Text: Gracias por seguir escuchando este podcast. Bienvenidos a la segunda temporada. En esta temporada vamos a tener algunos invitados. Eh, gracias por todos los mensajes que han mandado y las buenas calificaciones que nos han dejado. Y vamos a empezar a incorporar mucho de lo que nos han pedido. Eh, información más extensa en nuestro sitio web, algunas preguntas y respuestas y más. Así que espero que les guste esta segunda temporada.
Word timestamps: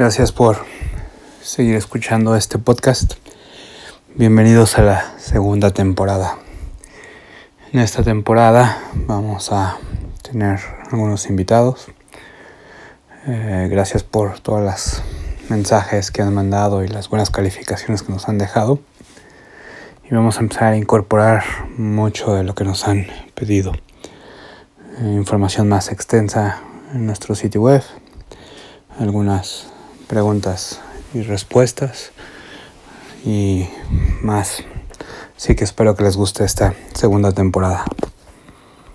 Gracias 0.00 0.32
por 0.32 0.56
seguir 1.42 1.76
escuchando 1.76 2.34
este 2.34 2.56
podcast. 2.56 3.16
Bienvenidos 4.14 4.78
a 4.78 4.82
la 4.82 5.18
segunda 5.18 5.72
temporada. 5.72 6.38
En 7.70 7.80
esta 7.80 8.02
temporada 8.02 8.82
vamos 8.94 9.52
a 9.52 9.76
tener 10.22 10.58
algunos 10.90 11.28
invitados. 11.28 11.88
Eh, 13.26 13.68
gracias 13.70 14.02
por 14.02 14.40
todos 14.40 14.62
los 14.62 15.02
mensajes 15.50 16.10
que 16.10 16.22
han 16.22 16.32
mandado 16.32 16.82
y 16.82 16.88
las 16.88 17.10
buenas 17.10 17.28
calificaciones 17.28 18.02
que 18.02 18.10
nos 18.10 18.26
han 18.26 18.38
dejado. 18.38 18.80
Y 20.10 20.14
vamos 20.14 20.38
a 20.38 20.40
empezar 20.40 20.72
a 20.72 20.76
incorporar 20.78 21.44
mucho 21.76 22.32
de 22.32 22.42
lo 22.42 22.54
que 22.54 22.64
nos 22.64 22.88
han 22.88 23.06
pedido. 23.34 23.74
Eh, 24.98 25.12
información 25.12 25.68
más 25.68 25.92
extensa 25.92 26.62
en 26.94 27.04
nuestro 27.04 27.34
sitio 27.34 27.60
web, 27.60 27.82
algunas 28.98 29.70
preguntas 30.10 30.80
y 31.14 31.22
respuestas 31.22 32.10
y 33.24 33.68
más. 34.22 34.64
Así 35.36 35.54
que 35.54 35.62
espero 35.62 35.94
que 35.94 36.02
les 36.02 36.16
guste 36.16 36.44
esta 36.44 36.74
segunda 36.94 37.30
temporada. 37.30 37.84